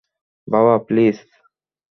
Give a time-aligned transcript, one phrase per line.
[0.47, 1.15] বাবা, প্লিজ!